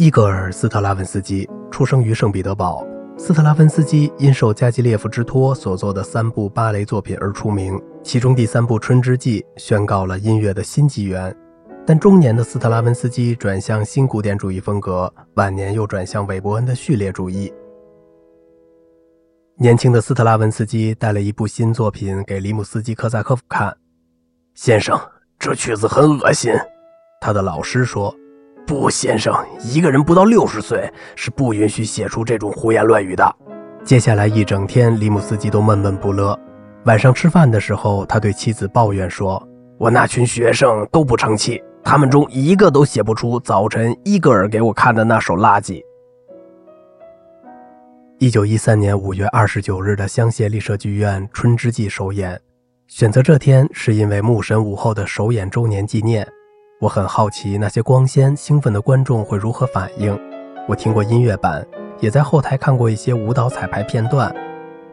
[0.00, 2.82] 伊戈尔·斯特拉文斯基出生于圣彼得堡。
[3.18, 11.36] 斯特拉文斯基因受加基列夫之托所作的三部芭蕾作品而出名，其中第三部《春之祭》宣告了音乐的新纪元。
[11.86, 17.52] 但中年的斯特拉文斯基转向新古典主义风格，晚年又转向韦伯恩的序列主义。
[19.58, 23.76] 年轻的斯特拉文斯基带了一部新作品给里姆斯基科萨科夫看，
[24.54, 24.98] 先生，
[25.38, 26.54] 这曲子很恶心。
[27.20, 28.16] 他的老师说。
[28.66, 33.36] 不，先生，一个人不到六十岁是不允许写出这种胡言乱语的。
[33.84, 36.38] 接下来一整天，里姆斯基都闷闷不乐。
[36.84, 39.42] 晚上吃饭的时候，他对妻子抱怨说
[39.76, 45.80] ：“我那群学生都不成器，他们中一个都写不出早晨伊戈尔给我看的那首垃圾。”
[48.18, 52.38] 一九一三年五月二十九日的香榭丽舍剧院《春之祭》首演，
[52.86, 56.26] 选择这天是因为牧神午后的首演周年纪念。
[56.80, 60.18] 我很好奇那些光鲜兴奋的观众会如何反应。
[60.66, 61.62] 我听过音乐版，
[61.98, 64.34] 也在后台看过一些舞蹈彩排片段。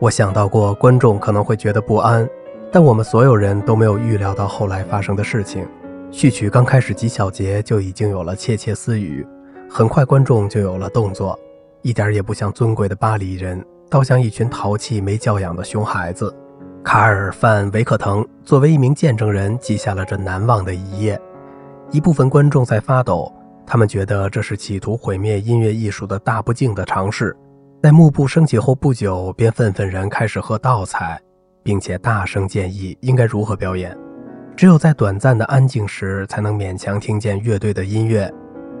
[0.00, 2.28] 我想到过观众可能会觉得不安，
[2.72, 5.64] 但我们所有人都没有预料到后来发生的事情。
[6.10, 9.24] 序曲刚开始几小节就已经有了窃窃私语，
[9.70, 11.38] 很快观众就有了动作，
[11.82, 16.34] 一点也不像尊贵的巴黎人，倒像一群淘气没教养的熊孩子。
[16.82, 21.16] 卡尔·范·维克腾作为一名见证人，记下了这难忘的一页。
[21.92, 23.32] 一部分观众在发抖，
[23.66, 27.36] 他们觉得这是企图毁灭音乐艺术的大不敬的尝试。
[27.82, 31.20] 在幕布升起后不久，便愤愤然开始喝倒彩，
[31.62, 33.96] 并且大声建议应该如何表演。
[34.56, 38.32] 只有在短暂的安静时，才能勉强听见乐队的音乐。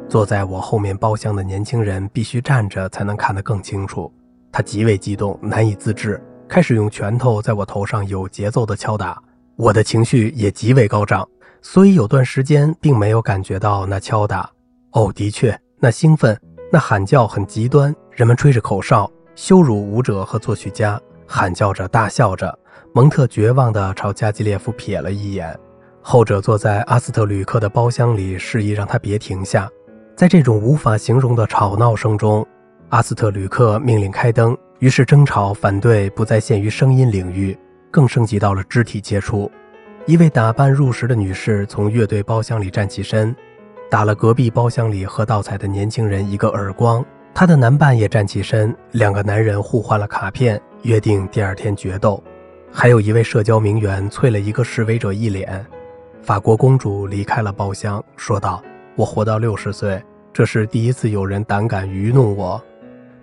[0.08, 4.12] 坐在我后面包厢的年轻人必须站着才能看得更清楚。
[4.50, 9.22] 他极为激动，难以自制，开始用拳头在我头上有节奏地敲打。
[9.56, 11.26] 我的情绪也极为高涨。
[11.68, 14.48] 所以有段时间并没有感觉到那敲打。
[14.92, 17.92] 哦，的确，那兴奋，那喊叫很极端。
[18.12, 22.56] 人们吹着口哨，羞辱舞者和作曲家，喊叫着，大笑着。
[22.94, 25.58] 蒙特绝望地朝加基列夫瞥了一眼，
[26.00, 29.68] 后者坐在阿斯特吕克的包厢里，示意让他别停下。
[30.14, 32.46] 在这种无法形容的吵闹声中，
[32.90, 34.56] 阿斯特吕克命令开灯。
[34.78, 37.58] 于是争吵、反对不再限于声音领域，
[37.90, 39.50] 更升级到了肢体接触。
[40.06, 43.34] 一位打扮入时的女士从乐队包厢里站起身，
[43.90, 47.04] 打了隔壁包厢里喝倒彩的年轻人一个耳光。
[47.34, 52.22] 她的男伴也站起身，两个男人互换了卡片，约定第二天决斗。
[52.70, 55.66] 还有一位社交名媛啐了一个示威者一脸。
[56.22, 58.62] 法国公主离开了包厢，说道
[58.94, 60.00] ：“我活到六十岁，
[60.32, 62.62] 这是第一次有人胆敢愚弄我。”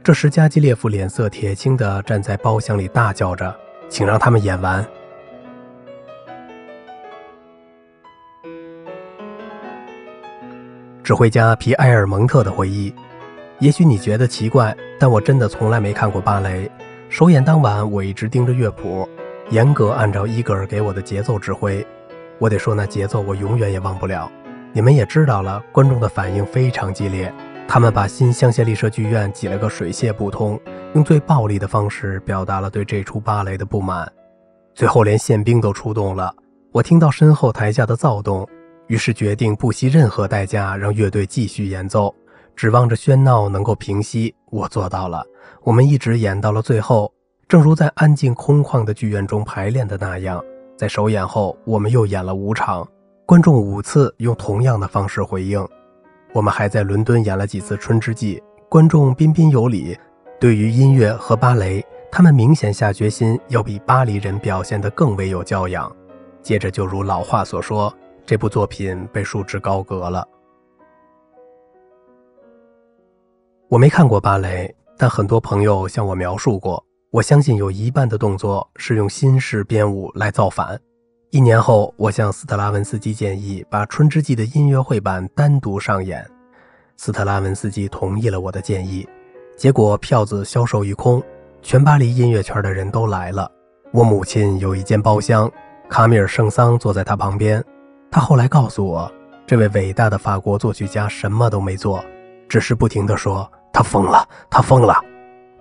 [0.04, 3.56] 这时，加基列夫脸色铁青地站在包厢里，大叫着
[3.88, 4.86] ：“请让他们演完。”
[11.04, 12.94] 指挥家皮埃尔蒙特的回忆：
[13.60, 16.72] 也许你觉得奇怪，但我真的从来没看过芭蕾。
[17.10, 19.08] 首演当晚，我一直盯着乐谱，
[19.50, 21.86] 严格按照伊格尔给我的节奏指挥。
[22.40, 24.32] 我得说，那节奏我永远也忘不了。
[24.72, 27.32] 你们也知道了，观众的反应非常激烈，
[27.68, 30.58] 他们把新香榭丽舍剧院挤了个水泄不通，
[30.94, 34.10] 用最暴力的方式表达了对这出芭蕾的不满。
[34.74, 36.34] 最后，连宪兵都出动了。
[36.72, 38.48] 我听到身后台下的躁动。
[38.88, 42.14] 于是决定不惜任何代价让乐队继续演奏，
[42.56, 44.34] 指望着喧闹能够平息。
[44.52, 45.26] 我做到了。
[45.64, 47.12] 我们一直演到了最后，
[47.48, 50.44] 正如在安静空旷的剧院中排练的那样。
[50.78, 52.86] 在首演后，我们又演了五场，
[53.26, 55.66] 观众五次用同样的方式回应。
[56.34, 58.38] 我们还在伦敦演了几次《春之祭》，
[58.70, 59.98] 观众彬彬有礼。
[60.40, 65.90] 对于音乐和芭蕾，他们明显下决心要比巴黎人表现得更为有教养。
[66.42, 67.94] 接着，就如老话所说。
[68.26, 70.28] 这部作品被束之高阁了。
[73.68, 76.84] 我没看过芭蕾，但很多朋友向我描述过。
[77.12, 80.80] 我相信有一半的动作是用新式编舞来造反。
[81.32, 86.28] 一年后，我向斯特拉文斯基建议把《春之祭》的音乐会版单独上演，
[86.98, 89.08] 斯特拉文斯基同意了我的建议。
[89.58, 91.22] 结果票子销售一空，
[91.62, 93.52] 全巴黎音乐圈的人都来了。
[93.92, 95.52] 我母亲有一间包厢，
[95.90, 97.64] 卡米尔·圣桑坐在他旁边。
[98.14, 99.12] 他后来告诉我，
[99.44, 102.06] 这位伟大的法国作曲家什么都没做，
[102.48, 105.04] 只是不停地说他疯了，他疯了。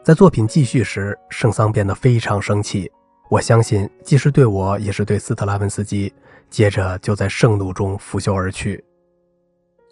[0.04, 2.93] 在作品继续时，圣桑变得非常生气。
[3.31, 6.12] 我相信，既是对我，也是对斯特拉文斯基。
[6.50, 8.84] 接着就在盛怒中拂袖而去。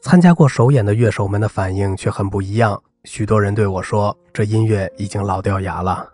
[0.03, 6.07] 参加过首演的乐手们的反应却很不一样，许多人对我说：“这音乐已经老掉牙了。”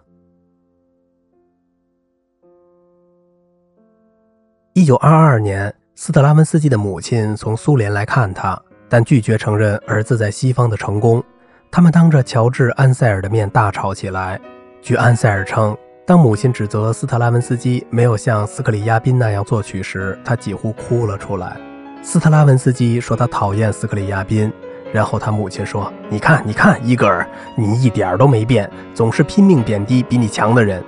[4.75, 5.75] 一九二二年。
[5.99, 11.25] 斯特拉文斯基的母亲从苏联来看他，但拒绝承认儿子在西方的成功。
[11.71, 14.39] 他们当着乔治·安塞尔的面大吵起来。
[14.83, 15.75] 据安塞尔称，
[16.07, 21.57] 当母亲指责斯特拉文斯基没有像斯克里亚宾那样作曲时，他几乎哭了出来。
[22.03, 24.53] 斯特拉文斯基说他讨厌斯克里亚宾，
[24.93, 27.27] 然后他母亲说：“你看，你看，伊戈尔，
[27.57, 30.85] 你一点都没变，总是拼命贬低比你强的人。”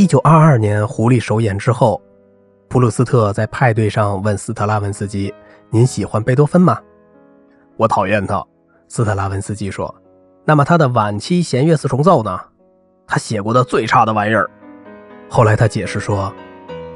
[0.00, 2.00] 一九二二年狐狸首演之后，
[2.70, 5.34] 普鲁斯特在派对上问斯特拉文斯基
[5.68, 6.80] ：“您喜欢贝多芬吗
[7.76, 8.42] ？”“我讨厌他。”
[8.88, 9.94] 斯特拉文斯基说。
[10.42, 12.40] “那么他的晚期弦乐四重奏呢？
[13.06, 14.50] 他写过的最差的玩意儿。”
[15.28, 16.32] 后来他解释说：“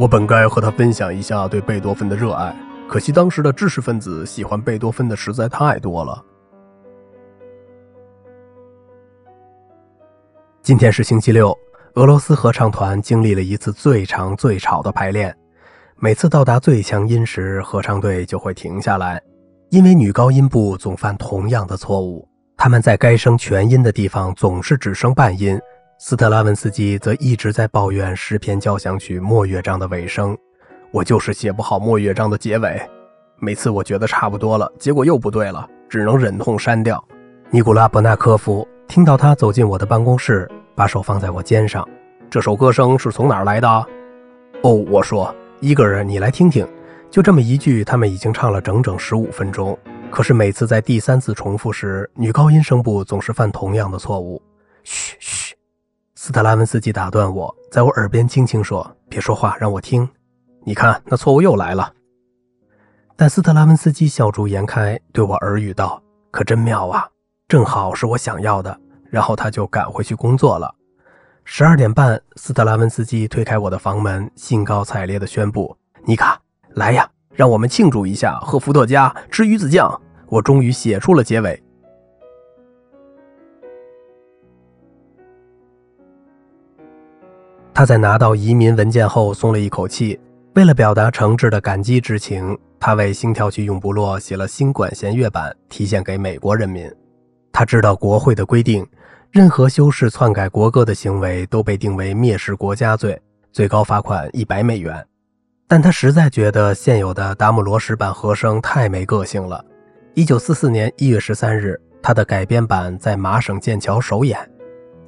[0.01, 2.57] 我本该和他分享一下对贝多芬的热爱，
[2.89, 6.25] 可惜当时的知识分子喜欢贝多芬的实在太多了。”
[10.63, 11.55] 今天是星期六。
[11.95, 15.33] 俄罗斯合唱团经历了一次最长最吵的排练，
[15.97, 19.23] 每次到达最强音时，合唱队就会停下来，
[19.71, 22.29] 因为女高音部总犯同样的错误。
[22.57, 25.57] 他们在该声全音的地方总是只升半音。
[26.01, 30.37] 斯特拉文斯基则一直在抱怨诗篇交响曲末乐章的尾声
[30.91, 32.83] ：“我就是写不好末乐章的结尾，
[33.39, 37.03] 每次我觉得差不多了，结果又不对了，只能忍痛删掉。”
[37.51, 40.51] 尼古拉·伯纳科夫听到他走进我的办公室。
[40.75, 41.89] 把手放在我肩上，
[42.29, 43.69] 这首歌声是从哪儿来的？
[44.63, 46.67] 哦，我说，伊戈尔，你来听听。
[47.11, 49.79] 就这么一句，他们已经唱了整整十五分钟。
[50.11, 54.43] 可是每次在第三次重复时，女高音声部总是犯同样的错误。
[54.83, 55.55] 嘘嘘，
[56.17, 60.09] 斯特拉文斯基打断我，在我耳边轻轻说：“别说话，让我听。
[60.65, 61.93] 你看，那错误又来了。”
[63.17, 67.09] 但斯特拉文斯基笑逐颜开，对我耳语道：“可真妙啊，
[67.47, 68.77] 正好是我想要的。”
[69.15, 70.75] 然后他就赶回去工作了。
[71.45, 76.37] 十二点半，斯特拉文斯基推开我的房门，兴高采烈地宣布：“尼卡，
[76.71, 80.01] 来呀，让我们庆祝一下，喝伏特加，吃鱼子酱。
[80.27, 81.63] 我终于写出了结尾。”
[87.73, 90.19] 他在拿到移民文件后松了一口气。
[90.57, 96.93] 为了表达诚挚的感激之情，他为星条旗永不落写了新管弦乐版，提献给美国人民。
[97.53, 98.85] 他知道国会的规定。
[99.35, 103.21] 任何修饰、篡改国歌的行为都被定为蔑视国家罪，
[103.51, 105.05] 最高罚款一百美元。
[105.67, 109.61] 但他实在觉得现有的达姆罗什版和声太没个性了。
[110.15, 114.39] 一九四四年一月十三日，他的改编版在麻省剑桥首演，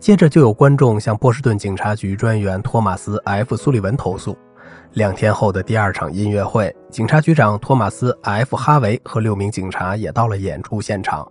[0.00, 4.36] 接着就有观众向波士顿警察局专员托马斯 ·F· 苏利文投诉。
[4.94, 11.30] 两天后的第二场音乐会，警察局长托马斯 ·F· 哈维和六名警察也到了演出现场。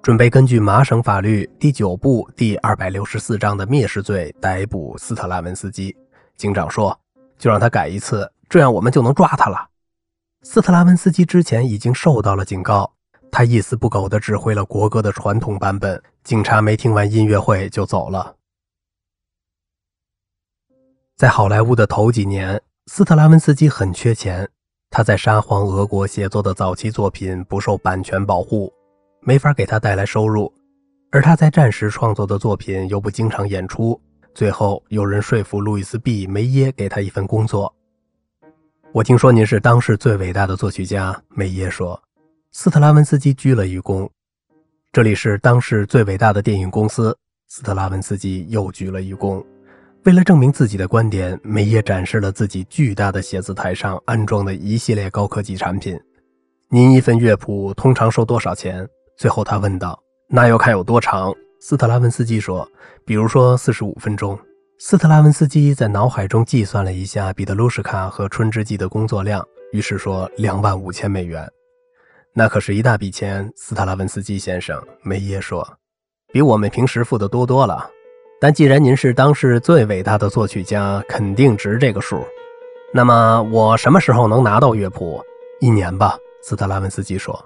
[0.00, 5.94] 准备根据麻省法律第九部第二百六十四章的蔑视罪逮捕斯特拉文斯基。
[6.36, 6.98] 警长说
[7.36, 9.68] ：“就让他改一次，这样我们就能抓他了。”
[10.42, 12.90] 斯特拉文斯基之前已经受到了警告，
[13.30, 16.00] 他一丝不苟地指挥了国歌的传统版本。
[16.22, 18.36] 警察没听完音乐会就走了。
[21.16, 24.48] 在好莱坞的头几年，斯特拉文斯基很缺钱，
[24.90, 28.72] 他在沙皇俄国写作的早期作品不受版权保护。
[29.28, 30.50] 没法给他带来收入，
[31.10, 34.00] 而他在战时创作的作品又不经常演出。
[34.34, 37.70] 最后有人说服路易斯 ·B· 梅耶给他一份工作。
[38.90, 42.02] 我听说您是当世最伟大的作曲家，梅耶说。
[42.52, 44.08] 斯特拉文斯基鞠了一躬。
[44.92, 47.14] 这里是当时最伟大的电影公司。
[47.48, 49.44] 斯特拉文斯基又鞠了一躬。
[50.04, 56.00] 为了证明自己的观点，梅耶展示了自己巨大的写字台上安装的一系列高科技产品。
[56.70, 58.88] 您一份乐谱通常收多少钱？
[59.18, 62.66] 最后，他问道：“那要看有多长。”斯特拉文斯基说
[63.04, 64.38] ：“比如说四十五分钟。”
[64.78, 71.50] 斯特拉文斯基在脑海中计算了一下彼得鲁什卡和春之祭的工作量，于是说：“两万五千美元，
[72.32, 75.68] 那可是一大笔钱。”斯特拉文斯基先生，梅耶说
[76.32, 77.90] ：“比我们平时付的多多了。
[78.40, 82.24] 但既然您是当世最伟大的作曲家，肯定值这个数。
[82.94, 85.20] 那么我什么时候能拿到乐谱？
[85.58, 87.44] 一年吧。”斯特拉文斯基说。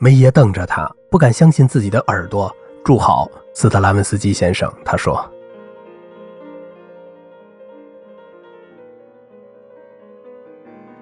[0.00, 2.54] 梅耶瞪着他，不敢相信自己的耳朵。
[2.84, 5.22] 住好，斯特拉文斯基先生，他说。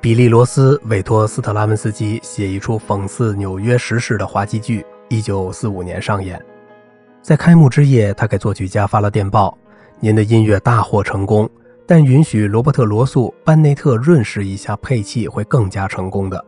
[0.01, 6.41] 比利罗斯委托斯特拉文斯基写一出讽刺纽约时事的滑稽剧，一九四五年上演。
[7.23, 9.57] 在开幕之夜，他给作曲家发了电报
[9.99, 11.51] ：“您的音乐大获成功，
[11.85, 16.45] 但允许罗伯特·罗素、班内特润饰一下配器，会更加成功的。”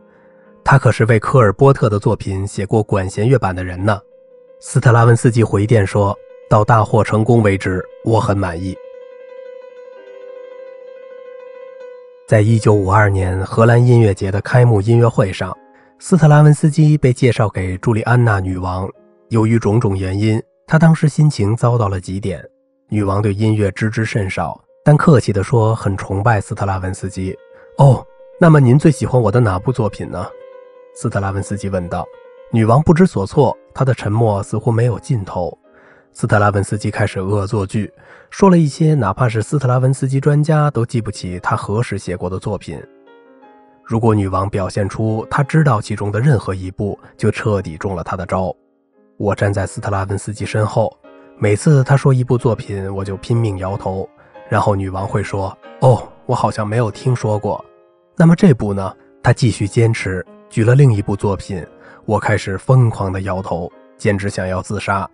[0.69, 3.99] 他可是为科尔波特的作品写过管弦乐版的人呢。
[4.59, 6.15] 斯特拉文斯基回电说
[6.47, 8.77] ：“到大获成功为止，我很满意。”
[12.29, 15.57] 在一九五二年荷兰音乐节的开幕音乐会上，
[15.97, 18.87] 斯特拉文斯基被介绍给朱莉安娜女王。
[19.29, 22.47] 由于种种原因，他当时心情糟到了极点。
[22.89, 27.35] 女王对音乐知之甚少，但客气地说很崇拜斯特拉文斯基。
[27.79, 28.05] 哦，
[28.39, 30.27] 那么您最喜欢我的哪部作品呢？
[31.01, 32.05] 斯特拉文斯基问道。
[32.51, 35.57] 女王不知所措，她的沉默似乎没有尽头。
[36.11, 37.89] 斯特拉文斯基开始恶作剧，
[38.29, 42.77] 说了一些哪怕是斯特拉文斯基专家都记不起他何时写过的作品。
[43.81, 48.53] 如果女王表现出她知道其中的任何一部，就彻底中了他的招。
[49.15, 50.93] 我站在斯特拉文斯基身后，
[51.37, 54.05] 每次他说一部作品，我就拼命摇头。
[54.49, 57.63] 然后女王会说：“哦，我好像没有听说过。”
[58.17, 58.93] 那么这部呢？
[59.23, 61.65] 他继续坚持，举了另一部作品。
[62.05, 65.07] 我开始疯狂的摇头，简直想要自杀。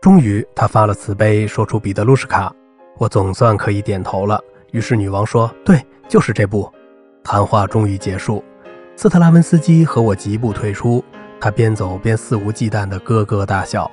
[0.00, 2.48] 终于，他发了慈悲，说出《彼得卢什卡》，
[2.96, 4.40] 我总算可以点头了。
[4.70, 6.72] 于是女王说：“对，就是这部。”
[7.24, 8.44] 谈话终于结束，
[8.94, 11.04] 斯特拉文斯基和我疾步退出，
[11.40, 13.90] 他边走边肆无忌惮地咯咯大笑。